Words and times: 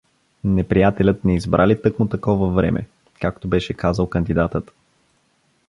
Неприятелят 0.43 1.23
не 1.23 1.35
избира 1.35 1.67
ли 1.67 1.81
тъкмо 1.81 2.07
такова 2.07 2.47
време, 2.53 2.87
както 3.19 3.47
беше 3.47 3.73
казал 3.73 4.09
кандидатът? 4.09 4.71